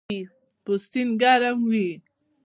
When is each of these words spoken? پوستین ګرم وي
پوستین 0.63 1.09
ګرم 1.21 1.59
وي 1.69 1.87